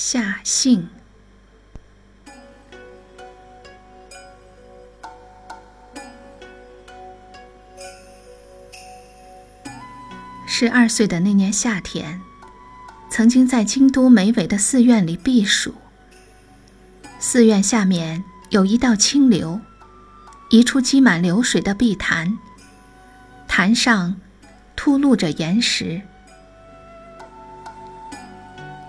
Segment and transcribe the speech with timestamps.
[0.00, 0.88] 夏信。
[10.46, 12.20] 十二岁的那年夏天，
[13.10, 15.74] 曾经在京都梅尾的寺院里避暑。
[17.18, 19.60] 寺院下面有一道清流，
[20.50, 22.38] 一处积满流水的碧潭，
[23.48, 24.20] 潭上
[24.76, 26.02] 吐露着岩石。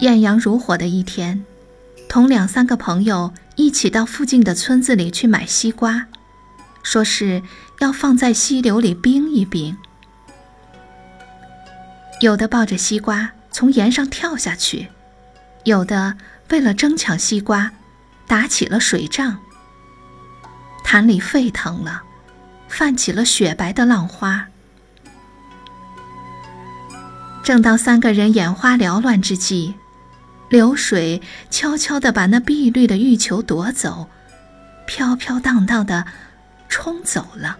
[0.00, 1.44] 艳阳如火的一天，
[2.08, 6.06] 同两三个朋友一起到附近的村子里去买西瓜，
[6.82, 7.42] 说是
[7.80, 9.76] 要放在溪流里冰一冰。
[12.20, 14.88] 有的抱着西瓜从岩上跳下去，
[15.64, 16.16] 有的
[16.50, 17.72] 为了争抢西瓜，
[18.26, 19.38] 打起了水仗。
[20.84, 22.02] 潭里沸腾了，
[22.68, 24.48] 泛起了雪白的浪花。
[27.42, 29.74] 正当三个人眼花缭乱之际，
[30.48, 34.08] 流水悄悄地把那碧绿的玉球夺走，
[34.86, 36.06] 飘飘荡荡地
[36.68, 37.58] 冲走了。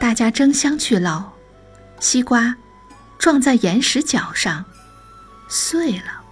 [0.00, 1.32] 大家争相去捞，
[1.98, 2.56] 西瓜
[3.18, 4.64] 撞在岩石角上，
[5.48, 6.22] 碎了。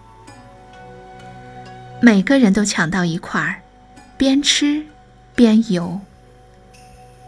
[2.02, 3.62] 每个人都抢到一块儿，
[4.18, 4.84] 边吃
[5.34, 6.00] 边游。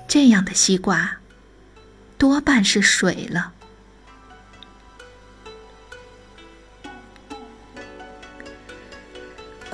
[0.06, 1.18] 这样的西瓜，
[2.18, 3.53] 多半是水了。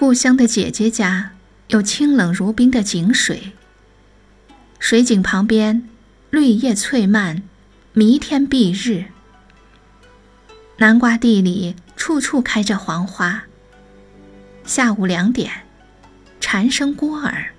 [0.01, 1.33] 故乡的姐姐家
[1.69, 3.53] 有清冷如冰的井水，
[4.79, 5.87] 水井旁边
[6.31, 7.43] 绿叶翠蔓，
[7.93, 9.05] 弥天蔽日。
[10.79, 13.43] 南瓜地里处处开着黄花。
[14.65, 15.67] 下午两点，
[16.41, 17.53] 蝉声聒耳。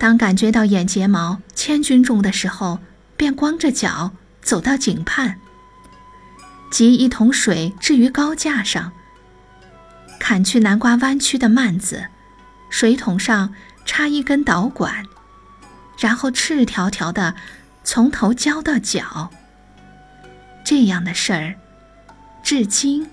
[0.00, 2.80] 当感觉到眼睫毛千钧重的时候，
[3.16, 4.10] 便光着脚
[4.42, 5.38] 走到井畔，
[6.72, 8.92] 汲一桶水置于高架上。
[10.28, 12.08] 砍去南瓜弯曲的蔓子，
[12.68, 15.04] 水桶上插一根导管，
[16.00, 17.36] 然后赤条条的
[17.84, 19.30] 从头浇到脚。
[20.64, 21.54] 这样的事儿，
[22.42, 23.08] 至今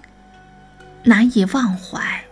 [1.03, 2.25] 难以忘怀。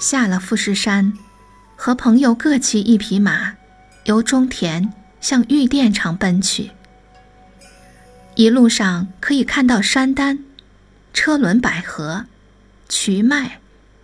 [0.00, 1.12] 下了富士山，
[1.76, 3.56] 和朋友各骑一匹马，
[4.04, 6.70] 由中田向玉电场奔去。
[8.36, 10.44] 一路上可以看到山丹、
[11.12, 12.26] 车轮百合、
[12.88, 13.60] 瞿麦、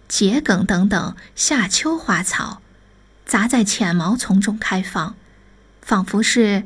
[0.08, 2.62] 桔梗等等夏秋花草，
[3.26, 5.16] 杂在浅毛丛中开放，
[5.82, 6.62] 仿佛是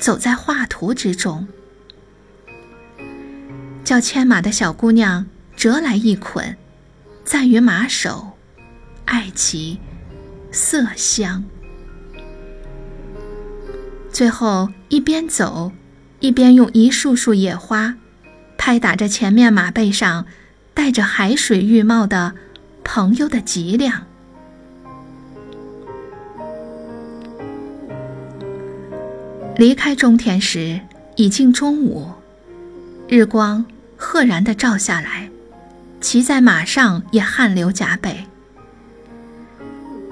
[0.00, 1.46] 走在画图之中。
[3.84, 6.56] 叫牵马的小姑娘折来一捆，
[7.24, 8.36] 在于马首，
[9.04, 9.78] 爱其
[10.50, 11.44] 色香。
[14.12, 15.72] 最后一边走。
[16.22, 17.96] 一边用一束束野花，
[18.56, 20.24] 拍打着前面马背上
[20.72, 22.34] 戴着海水浴帽的
[22.84, 24.06] 朋友的脊梁。
[29.56, 30.80] 离开中田时
[31.16, 32.12] 已经中午，
[33.08, 33.64] 日光
[33.96, 35.28] 赫然的照下来，
[36.00, 38.24] 骑在马上也汗流浃背。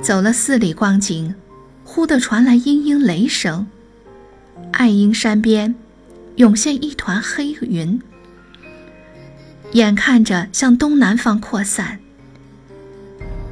[0.03, 1.37] 走了四里光景，
[1.85, 3.69] 忽地传来嘤嘤雷声，
[4.73, 5.77] 爱鹰山边。
[6.41, 8.01] 涌现一团黑云，
[9.73, 12.01] 眼看着向东南方扩散。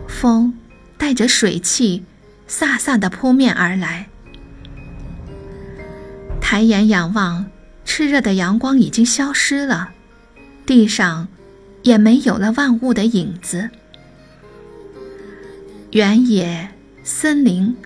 [0.08, 0.54] 风
[0.96, 2.02] 带着水汽，
[2.48, 4.08] 飒飒地扑面而来。
[6.40, 7.44] 抬眼仰望，
[7.84, 9.90] 炽热的阳光已经消失了，
[10.64, 11.28] 地上
[11.82, 13.68] 也没有了万物的影子。
[15.90, 16.70] 原野、
[17.04, 17.76] 森林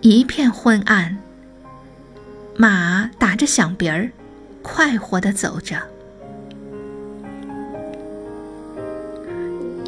[0.00, 1.18] 一片昏暗。
[2.56, 4.10] 马打着响鼻儿。
[4.72, 5.76] 快活的走着，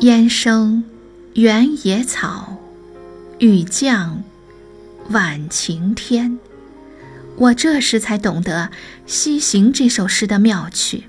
[0.01, 0.85] 烟生
[1.35, 2.57] 原野草，
[3.39, 4.23] 雨降
[5.11, 6.39] 晚晴天。
[7.37, 8.71] 我这时才懂得
[9.07, 11.05] 《西行》这首诗的妙趣。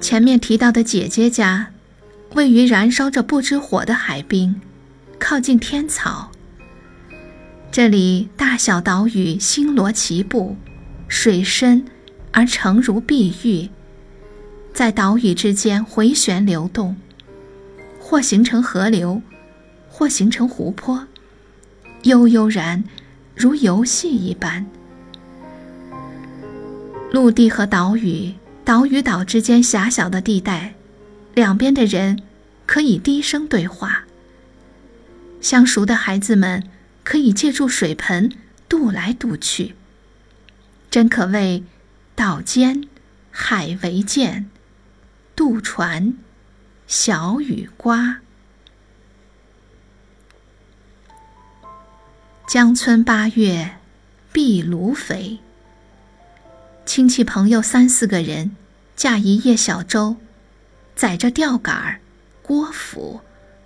[0.00, 1.68] 前面提到的姐姐家，
[2.34, 4.60] 位于燃烧着不知火的海滨，
[5.18, 6.32] 靠近天草。
[7.72, 10.56] 这里大小岛屿星罗棋布，
[11.08, 11.84] 水深
[12.32, 13.68] 而澄如碧玉，
[14.72, 16.96] 在岛屿之间回旋流动，
[18.00, 19.20] 或形成河流，
[19.90, 21.06] 或形成湖泊，
[22.04, 22.82] 悠悠然
[23.34, 24.64] 如游戏一般。
[27.12, 28.32] 陆地和岛屿，
[28.64, 30.74] 岛与岛之间狭小的地带，
[31.34, 32.22] 两边的人
[32.64, 34.04] 可以低声对话。
[35.42, 36.62] 相熟的孩子们。
[37.06, 38.32] 可以借助水盆
[38.68, 39.76] 渡来渡去，
[40.90, 41.62] 真可谓
[42.16, 42.88] 岛间
[43.30, 44.46] 海为鉴，
[45.36, 46.14] 渡船
[46.88, 48.22] 小雨刮。
[52.48, 53.76] 江村八月，
[54.32, 55.38] 壁炉肥。
[56.84, 58.56] 亲戚朋友三四个人，
[58.96, 60.16] 驾一叶小舟，
[60.96, 62.00] 载着钓杆、
[62.42, 63.20] 锅釜、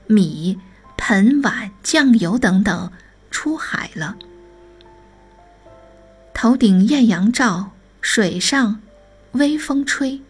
[0.07, 0.59] 米、
[0.99, 2.93] 盆碗、酱油等等，
[3.31, 4.17] 出海了。
[6.35, 8.81] 头顶艳阳照，水上
[9.33, 10.21] 微风吹。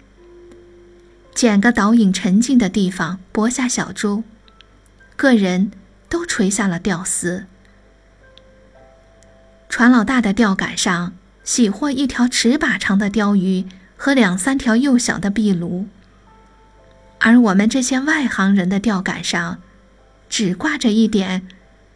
[1.34, 4.24] 捡个倒影沉静的地方，泊下小舟，
[5.16, 5.70] 个人
[6.08, 7.46] 都垂下了钓丝。
[9.68, 11.12] 船老大的钓杆上
[11.44, 13.64] 喜获一条尺把长的鲷鱼
[13.96, 15.86] 和两三条幼小的壁炉，
[17.20, 19.58] 而我们这些外行人的钓杆上，
[20.28, 21.46] 只挂着一点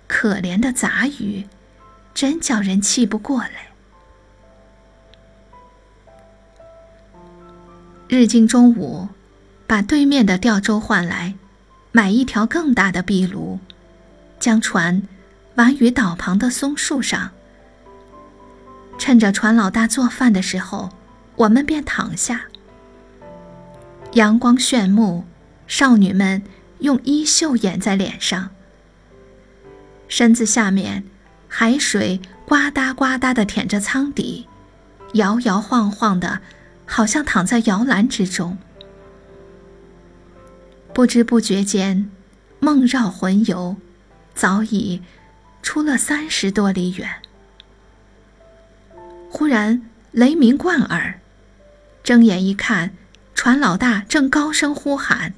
[0.06, 1.46] 可怜的杂鱼，
[2.14, 3.68] 真叫人气不过来。
[8.08, 9.08] 日经中午，
[9.66, 11.34] 把对面的钓舟换来，
[11.90, 13.58] 买一条更大的壁炉，
[14.38, 15.02] 将船
[15.56, 17.30] 挽于岛旁的松树上。
[18.98, 20.90] 趁着船老大做饭的时候，
[21.36, 22.42] 我们便躺下。
[24.12, 25.24] 阳光炫目，
[25.66, 26.44] 少女们
[26.78, 28.50] 用衣袖掩在脸上，
[30.16, 31.02] 身子下面
[31.48, 34.46] 海水呱嗒呱嗒地舔着舱底，
[35.14, 36.38] 摇摇晃晃的，
[36.86, 38.56] 好像躺在摇篮之中。
[40.92, 42.08] 不知不觉间，
[42.60, 43.74] 梦绕魂游，
[44.36, 45.02] 早已
[45.64, 47.10] 出了三十多里远。
[49.28, 49.82] 忽然
[50.12, 51.18] 雷鸣贯耳，
[52.04, 52.92] 睁眼一看，
[53.34, 55.34] 船老大正高声呼喊：“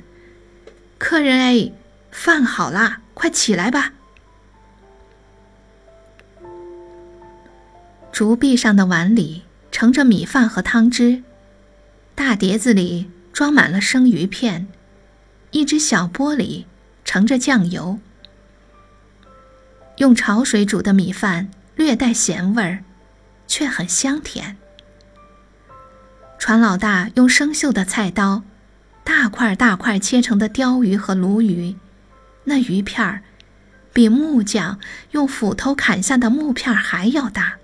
[1.00, 1.72] 客人哎，
[2.10, 3.94] 饭好啦，快起来吧！”
[8.16, 11.22] 竹壁上的碗里盛着米饭和汤汁，
[12.14, 14.68] 大碟子里装满了生鱼片，
[15.50, 16.64] 一只小钵里
[17.04, 17.98] 盛着酱油。
[19.98, 22.84] 用潮水煮的米饭略带咸味儿。
[23.46, 24.56] 却很香甜。
[26.38, 28.42] 船老大用生锈的菜刀，
[29.04, 31.76] 大块大块切成的鲷鱼和鲈鱼，
[32.44, 33.22] 那鱼片儿
[33.92, 34.80] 比木匠
[35.10, 37.58] 用斧头砍下的木片还要大，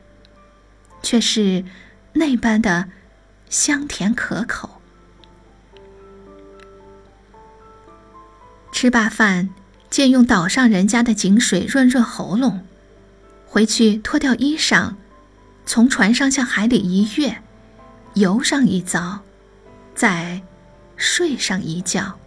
[1.02, 1.64] 却是
[2.12, 2.88] 那般的
[3.48, 4.80] 香甜可口。
[8.72, 9.50] 吃罢饭，
[9.90, 12.66] 借用岛上人家的井水润润喉咙，
[13.46, 14.94] 回去脱掉衣裳。
[15.64, 17.40] 从船上向海里一跃，
[18.14, 19.20] 游上一遭，
[19.94, 20.42] 再
[20.96, 22.18] 睡上一觉。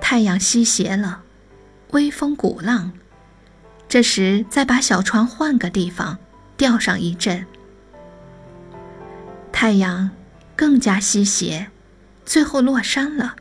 [0.00, 1.22] 太阳西斜了，
[1.90, 2.92] 微风鼓浪。
[3.90, 6.16] 这时再把小船换个地方，
[6.56, 7.44] 钓上一阵。
[9.50, 10.12] 太阳
[10.54, 11.72] 更加西斜，
[12.24, 13.34] 最后落山了。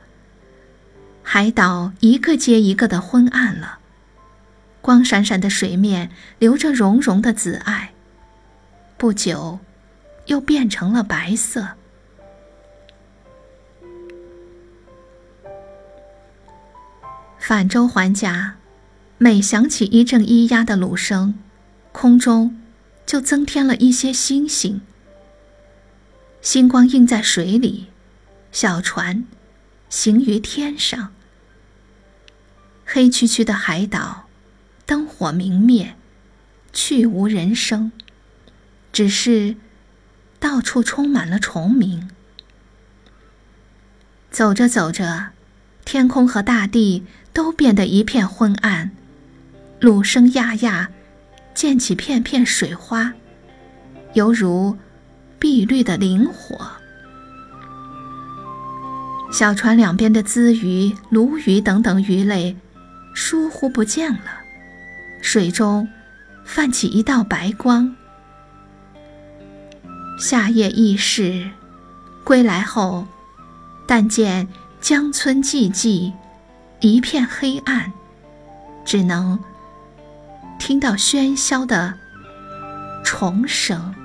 [1.22, 3.78] 海岛一个接一个的昏暗了。
[4.82, 6.10] 光闪闪的水面
[6.40, 7.94] 流着融融的紫艾，
[8.98, 9.60] 不久，
[10.26, 11.68] 又变成了白色。
[17.38, 18.56] 返舟还家，
[19.22, 21.36] 每响起一阵咿呀的橹声，
[21.92, 22.58] 空中
[23.06, 24.82] 就增添了一些星星。
[26.42, 27.88] 星光映在水里，
[28.54, 29.26] 小船
[29.90, 31.14] 行于天上。
[32.86, 34.26] 黑黢黢的海岛。
[34.86, 35.94] 灯火明灭，
[36.74, 37.92] 去无人声，
[38.92, 39.56] 只是
[40.40, 42.10] 到处充满了虫鸣。
[44.32, 45.30] 走着走着，
[45.86, 48.90] 天空和大地都变得一片昏暗，
[49.80, 50.90] 橹声呀呀，
[51.54, 53.14] 溅起片片水花，
[54.14, 54.78] 犹如
[55.40, 56.70] 碧绿的灵火。
[59.32, 62.58] 小船两边的鲻鱼、鲈鱼等等鱼类，
[63.14, 64.40] 疏忽不见了。
[65.22, 65.88] 水中
[66.44, 67.96] 泛起一道白光。
[70.20, 71.50] 夏夜易逝，
[72.26, 73.08] 归来后，
[73.88, 74.48] 但见
[74.82, 76.12] 江村寂寂，
[76.82, 77.94] 一片黑暗，
[78.84, 79.40] 只能
[80.60, 81.94] 听到喧嚣的
[83.04, 83.99] 虫声。